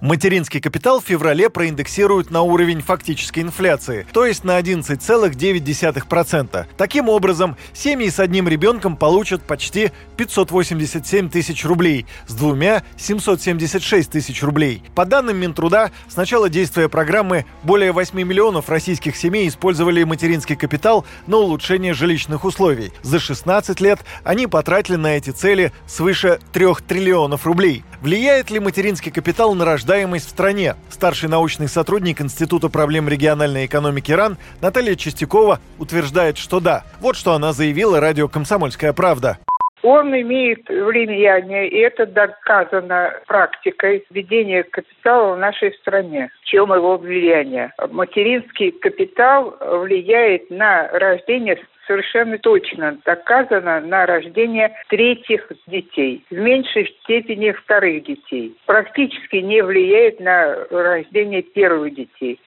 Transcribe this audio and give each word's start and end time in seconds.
Материнский 0.00 0.60
капитал 0.60 1.00
в 1.00 1.04
феврале 1.04 1.50
проиндексируют 1.50 2.30
на 2.30 2.42
уровень 2.42 2.82
фактической 2.82 3.40
инфляции, 3.40 4.06
то 4.12 4.24
есть 4.24 4.44
на 4.44 4.56
11,9%. 4.60 6.66
Таким 6.76 7.08
образом, 7.08 7.56
семьи 7.72 8.08
с 8.08 8.20
одним 8.20 8.46
ребенком 8.46 8.96
получат 8.96 9.42
почти 9.42 9.90
587 10.16 11.30
тысяч 11.30 11.64
рублей, 11.64 12.06
с 12.28 12.34
двумя– 12.34 12.84
776 12.96 14.08
тысяч 14.08 14.40
рублей. 14.44 14.84
По 14.94 15.04
данным 15.04 15.38
Минтруда, 15.38 15.90
с 16.08 16.16
начала 16.16 16.48
действия 16.48 16.88
программы 16.88 17.44
более 17.64 17.90
8 17.90 18.22
миллионов 18.22 18.68
российских 18.68 19.16
семей 19.16 19.48
использовали 19.48 20.04
материнский 20.04 20.54
капитал 20.54 21.04
на 21.26 21.38
улучшение 21.38 21.92
жилищных 21.92 22.44
условий. 22.44 22.92
За 23.02 23.18
16 23.18 23.80
лет 23.80 23.98
они 24.22 24.46
потратили 24.46 24.94
на 24.94 25.16
эти 25.16 25.30
цели 25.30 25.72
свыше 25.88 26.38
3 26.52 26.66
триллионов 26.86 27.46
рублей. 27.46 27.82
Влияет 28.00 28.48
ли 28.50 28.60
материнский 28.60 29.10
капитал 29.10 29.56
на 29.56 29.64
рождаемость 29.64 30.26
в 30.26 30.30
стране? 30.30 30.74
Старший 30.88 31.28
научный 31.28 31.66
сотрудник 31.66 32.20
Института 32.20 32.68
проблем 32.68 33.08
региональной 33.08 33.66
экономики 33.66 34.12
РАН 34.12 34.36
Наталья 34.62 34.94
Чистякова 34.94 35.58
утверждает, 35.80 36.38
что 36.38 36.60
да. 36.60 36.84
Вот 37.00 37.16
что 37.16 37.32
она 37.32 37.52
заявила 37.52 37.98
радио 37.98 38.28
«Комсомольская 38.28 38.92
правда». 38.92 39.38
Он 39.82 40.14
имеет 40.14 40.68
влияние, 40.68 41.68
и 41.68 41.78
это 41.78 42.06
доказано 42.06 43.14
практикой 43.26 44.04
введения 44.10 44.62
капитала 44.62 45.34
в 45.34 45.38
нашей 45.38 45.72
стране. 45.74 46.30
В 46.42 46.44
чем 46.44 46.72
его 46.72 46.98
влияние? 46.98 47.72
Материнский 47.90 48.70
капитал 48.72 49.56
влияет 49.60 50.50
на 50.50 50.88
рождение 50.88 51.56
совершенно 51.88 52.38
точно 52.38 52.98
доказано 53.04 53.80
на 53.80 54.06
рождение 54.06 54.72
третьих 54.88 55.50
детей, 55.66 56.24
в 56.30 56.34
меньшей 56.34 56.86
степени 57.02 57.50
вторых 57.50 58.04
детей. 58.04 58.56
Практически 58.66 59.36
не 59.36 59.62
влияет 59.62 60.20
на 60.20 60.54
рождение 60.70 61.42
первых 61.42 61.94
детей. 61.94 62.38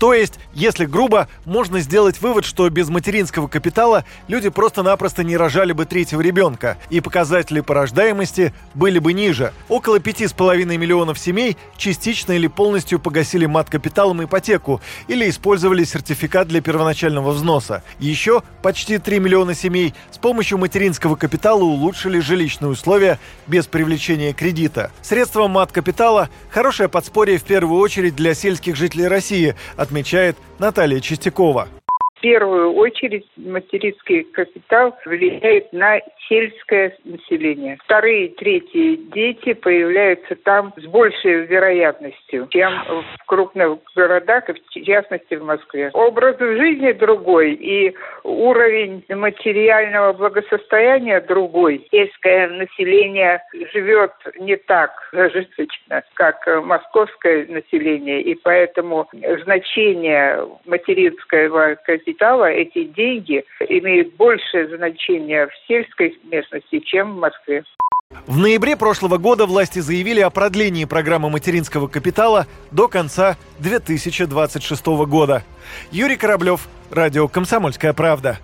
То 0.00 0.14
есть, 0.14 0.40
если 0.54 0.86
грубо, 0.86 1.28
можно 1.44 1.80
сделать 1.80 2.22
вывод, 2.22 2.46
что 2.46 2.68
без 2.70 2.88
материнского 2.88 3.48
капитала 3.48 4.06
люди 4.28 4.48
просто-напросто 4.48 5.22
не 5.22 5.36
рожали 5.36 5.72
бы 5.72 5.84
третьего 5.84 6.22
ребенка, 6.22 6.78
и 6.88 7.00
показатели 7.00 7.60
по 7.60 7.74
рождаемости 7.74 8.54
были 8.72 8.98
бы 8.98 9.12
ниже. 9.12 9.52
Около 9.68 9.98
5,5 9.98 10.64
миллионов 10.78 11.18
семей 11.18 11.58
частично 11.76 12.32
или 12.32 12.46
полностью 12.46 12.98
погасили 12.98 13.44
мат-капиталом 13.44 14.24
ипотеку 14.24 14.80
или 15.06 15.28
использовали 15.28 15.84
сертификат 15.84 16.48
для 16.48 16.62
первоначального 16.62 17.32
взноса. 17.32 17.82
Еще 17.98 18.42
почти 18.62 18.96
3 18.96 19.18
миллиона 19.18 19.54
семей 19.54 19.92
с 20.10 20.16
помощью 20.16 20.56
материнского 20.56 21.14
капитала 21.14 21.62
улучшили 21.62 22.20
жилищные 22.20 22.70
условия 22.70 23.18
без 23.46 23.66
привлечения 23.66 24.32
кредита. 24.32 24.92
Средства 25.02 25.46
мат-капитала– 25.46 26.30
хорошее 26.50 26.88
подспорье 26.88 27.36
в 27.36 27.44
первую 27.44 27.78
очередь 27.80 28.16
для 28.16 28.32
сельских 28.32 28.76
жителей 28.76 29.06
России– 29.06 29.54
отмечает 29.90 30.36
Наталья 30.60 31.00
Чистякова. 31.00 31.68
Первую 32.20 32.74
очередь 32.74 33.26
материнский 33.36 34.24
капитал 34.24 34.96
влияет 35.06 35.72
на 35.72 36.00
сельское 36.28 36.96
население. 37.04 37.78
Вторые, 37.84 38.28
третьи 38.28 38.96
дети 39.12 39.54
появляются 39.54 40.36
там 40.36 40.72
с 40.76 40.84
большей 40.84 41.46
вероятностью, 41.46 42.46
чем 42.50 42.72
в 42.84 43.26
крупных 43.26 43.78
городах, 43.96 44.48
и 44.48 44.52
в 44.52 44.84
частности 44.84 45.34
в 45.34 45.44
Москве. 45.44 45.90
Образ 45.94 46.38
жизни 46.38 46.92
другой 46.92 47.52
и 47.54 47.94
уровень 48.22 49.02
материального 49.08 50.12
благосостояния 50.12 51.20
другой. 51.20 51.86
Сельское 51.90 52.48
население 52.48 53.42
живет 53.72 54.12
не 54.38 54.56
так 54.56 54.90
зажиточно, 55.12 56.02
как 56.14 56.46
московское 56.64 57.46
население, 57.46 58.20
и 58.20 58.34
поэтому 58.34 59.08
значение 59.42 60.46
материнского 60.66 61.76
капитала, 62.10 62.50
эти 62.50 62.84
деньги 62.84 63.44
имеют 63.68 64.14
большее 64.16 64.76
значение 64.76 65.46
в 65.46 65.50
сельской 65.66 66.18
местности, 66.24 66.80
чем 66.80 67.14
в 67.14 67.20
Москве. 67.20 67.64
В 68.26 68.38
ноябре 68.38 68.76
прошлого 68.76 69.18
года 69.18 69.46
власти 69.46 69.78
заявили 69.78 70.20
о 70.20 70.30
продлении 70.30 70.84
программы 70.84 71.30
материнского 71.30 71.86
капитала 71.86 72.46
до 72.72 72.88
конца 72.88 73.36
2026 73.60 74.86
года. 75.06 75.44
Юрий 75.92 76.16
Кораблев, 76.16 76.68
Радио 76.90 77.28
«Комсомольская 77.28 77.92
правда». 77.92 78.38